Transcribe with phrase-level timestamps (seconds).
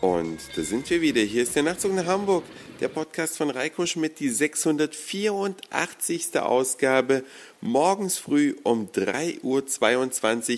[0.00, 1.22] Und da sind wir wieder.
[1.22, 2.44] Hier ist der Nachtzug nach Hamburg,
[2.80, 6.38] der Podcast von Reiko Schmidt, die 684.
[6.38, 7.24] Ausgabe,
[7.62, 9.64] morgens früh um 3.22 Uhr.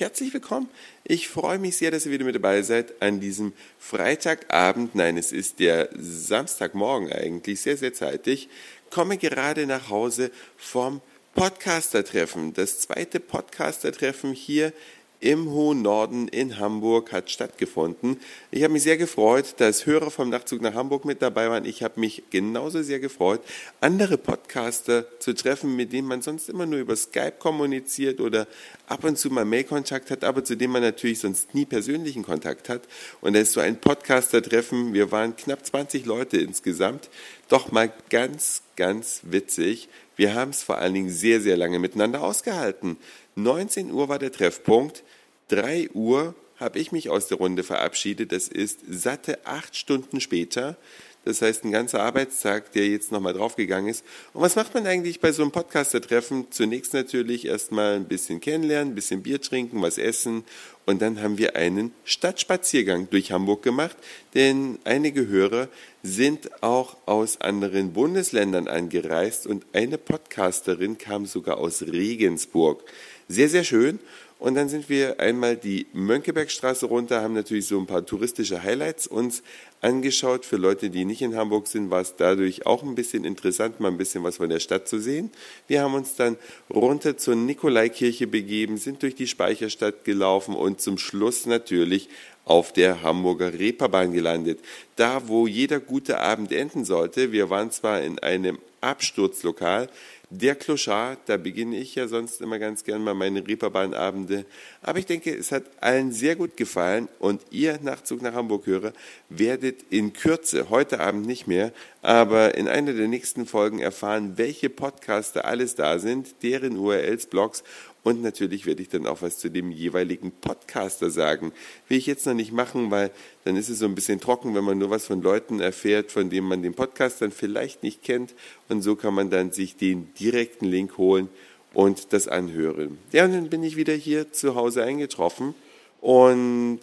[0.00, 0.68] Herzlich willkommen.
[1.04, 4.96] Ich freue mich sehr, dass ihr wieder mit dabei seid an diesem Freitagabend.
[4.96, 8.48] Nein, es ist der Samstagmorgen eigentlich, sehr, sehr zeitig.
[8.90, 11.00] Komme gerade nach Hause vom
[11.34, 12.54] Podcaster-Treffen.
[12.54, 14.72] Das zweite Podcaster-Treffen hier
[15.20, 18.18] im hohen Norden in Hamburg hat stattgefunden.
[18.50, 21.66] Ich habe mich sehr gefreut, dass Hörer vom Nachtzug nach Hamburg mit dabei waren.
[21.66, 23.42] Ich habe mich genauso sehr gefreut,
[23.80, 28.46] andere Podcaster zu treffen, mit denen man sonst immer nur über Skype kommuniziert oder
[28.86, 32.70] ab und zu mal Mailkontakt hat, aber zu denen man natürlich sonst nie persönlichen Kontakt
[32.70, 32.82] hat.
[33.20, 34.94] Und da ist so ein Podcaster-Treffen.
[34.94, 37.10] Wir waren knapp 20 Leute insgesamt.
[37.50, 39.88] Doch mal ganz, ganz witzig.
[40.14, 42.96] Wir haben es vor allen Dingen sehr, sehr lange miteinander ausgehalten.
[43.34, 45.02] 19 Uhr war der Treffpunkt.
[45.48, 48.30] 3 Uhr habe ich mich aus der Runde verabschiedet.
[48.30, 50.76] Das ist satte acht Stunden später.
[51.24, 54.04] Das heißt, ein ganzer Arbeitstag, der jetzt nochmal draufgegangen ist.
[54.32, 56.46] Und was macht man eigentlich bei so einem Podcaster-Treffen?
[56.50, 60.44] Zunächst natürlich erstmal ein bisschen kennenlernen, ein bisschen Bier trinken, was essen.
[60.86, 63.96] Und dann haben wir einen Stadtspaziergang durch Hamburg gemacht,
[64.34, 65.68] denn einige Hörer
[66.02, 72.82] sind auch aus anderen Bundesländern angereist und eine Podcasterin kam sogar aus Regensburg.
[73.28, 74.00] Sehr, sehr schön.
[74.40, 79.06] Und dann sind wir einmal die Mönckebergstraße runter, haben natürlich so ein paar touristische Highlights
[79.06, 79.42] uns
[79.82, 80.46] angeschaut.
[80.46, 83.88] Für Leute, die nicht in Hamburg sind, war es dadurch auch ein bisschen interessant, mal
[83.88, 85.30] ein bisschen was von der Stadt zu sehen.
[85.68, 86.38] Wir haben uns dann
[86.70, 92.08] runter zur Nikolaikirche begeben, sind durch die Speicherstadt gelaufen und zum Schluss natürlich
[92.46, 94.60] auf der Hamburger Reeperbahn gelandet.
[94.96, 97.30] Da, wo jeder gute Abend enden sollte.
[97.30, 99.88] Wir waren zwar in einem Absturzlokal,
[100.32, 104.44] der Clochard, da beginne ich ja sonst immer ganz gern mal meine Reeperbahnabende.
[104.80, 108.92] Aber ich denke, es hat allen sehr gut gefallen und ihr Nachtzug nach Hamburg höre,
[109.28, 114.70] werdet in Kürze, heute Abend nicht mehr, aber in einer der nächsten Folgen erfahren, welche
[114.70, 117.64] Podcaster alles da sind, deren URLs, Blogs
[118.02, 121.52] und natürlich werde ich dann auch was zu dem jeweiligen Podcaster sagen.
[121.88, 123.10] Will ich jetzt noch nicht machen, weil
[123.44, 126.30] dann ist es so ein bisschen trocken, wenn man nur was von Leuten erfährt, von
[126.30, 128.34] denen man den Podcast dann vielleicht nicht kennt.
[128.68, 131.28] Und so kann man dann sich den direkten Link holen
[131.74, 132.98] und das anhören.
[133.12, 135.54] Ja, und dann bin ich wieder hier zu Hause eingetroffen
[136.00, 136.80] und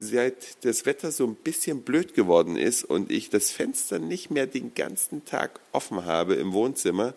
[0.00, 4.46] seit das Wetter so ein bisschen blöd geworden ist und ich das Fenster nicht mehr
[4.46, 7.14] den ganzen Tag offen habe im Wohnzimmer,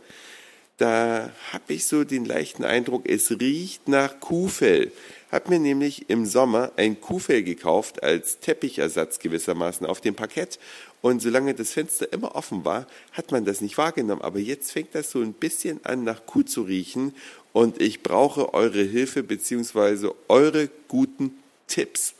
[0.81, 4.91] da habe ich so den leichten Eindruck, es riecht nach Kuhfell.
[5.31, 10.57] Hab mir nämlich im Sommer ein Kuhfell gekauft als Teppichersatz gewissermaßen auf dem Parkett.
[11.03, 14.23] Und solange das Fenster immer offen war, hat man das nicht wahrgenommen.
[14.23, 17.13] Aber jetzt fängt das so ein bisschen an, nach Kuh zu riechen.
[17.53, 21.35] Und ich brauche eure Hilfe beziehungsweise eure guten
[21.67, 22.15] Tipps.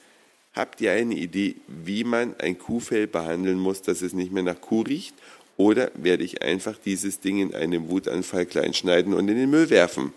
[0.54, 4.62] Habt ihr eine Idee, wie man ein Kuhfell behandeln muss, dass es nicht mehr nach
[4.62, 5.16] Kuh riecht?
[5.62, 10.12] Oder werde ich einfach dieses Ding in einem Wutanfall kleinschneiden und in den Müll werfen?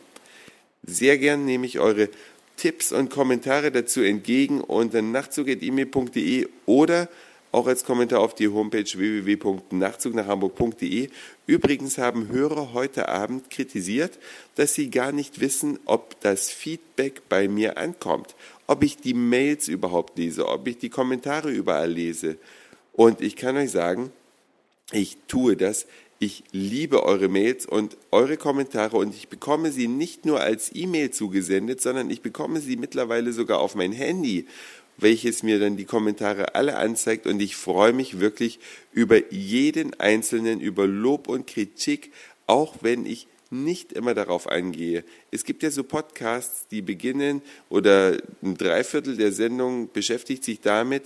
[0.87, 2.09] Sehr gern nehme ich eure
[2.57, 7.11] Tipps und Kommentare dazu entgegen unter nachtzug.email.de oder
[7.53, 11.11] auch als Kommentar auf die Homepage www.nachtzugnachhamburg.de.
[11.47, 14.19] Übrigens haben Hörer heute Abend kritisiert,
[14.55, 18.35] dass sie gar nicht wissen, ob das Feedback bei mir ankommt,
[18.67, 22.39] ob ich die Mails überhaupt lese, ob ich die Kommentare überall lese.
[22.95, 24.11] Und ich kann euch sagen,
[24.93, 25.87] ich tue das.
[26.19, 31.11] Ich liebe eure Mails und eure Kommentare und ich bekomme sie nicht nur als E-Mail
[31.11, 34.47] zugesendet, sondern ich bekomme sie mittlerweile sogar auf mein Handy,
[34.97, 38.61] welches mir dann die Kommentare alle anzeigt und ich freue mich wirklich
[38.93, 42.13] über jeden einzelnen, über Lob und Kritik,
[42.47, 45.05] auch wenn ich nicht immer darauf eingehe.
[45.31, 51.05] Es gibt ja so Podcasts, die beginnen oder ein Dreiviertel der Sendung beschäftigt sich damit,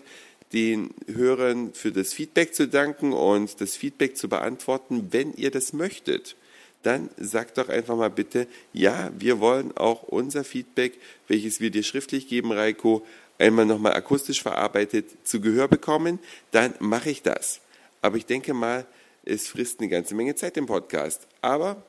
[0.52, 5.72] den Hörern für das Feedback zu danken und das Feedback zu beantworten, wenn ihr das
[5.72, 6.36] möchtet.
[6.82, 11.82] Dann sagt doch einfach mal bitte, ja, wir wollen auch unser Feedback, welches wir dir
[11.82, 13.04] schriftlich geben, Reiko,
[13.38, 16.18] einmal nochmal akustisch verarbeitet zu Gehör bekommen,
[16.50, 17.60] dann mache ich das.
[18.00, 18.86] Aber ich denke mal,
[19.24, 21.26] es frisst eine ganze Menge Zeit im Podcast.
[21.42, 21.82] Aber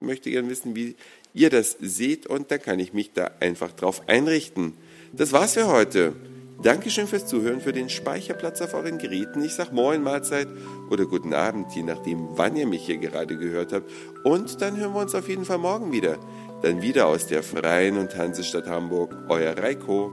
[0.00, 0.96] ich möchte gerne wissen, wie
[1.34, 4.74] ihr das seht und dann kann ich mich da einfach drauf einrichten.
[5.12, 6.14] Das war's für heute.
[6.62, 9.42] Dankeschön fürs Zuhören, für den Speicherplatz auf euren Geräten.
[9.42, 10.46] Ich sag Moin, Mahlzeit
[10.90, 13.90] oder guten Abend, je nachdem, wann ihr mich hier gerade gehört habt.
[14.24, 16.18] Und dann hören wir uns auf jeden Fall morgen wieder.
[16.60, 19.16] Dann wieder aus der Freien und Hansestadt Hamburg.
[19.30, 20.12] Euer Reiko.